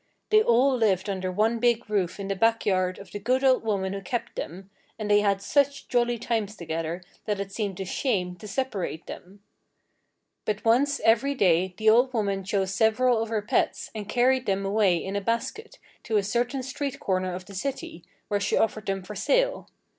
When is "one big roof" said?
1.31-2.19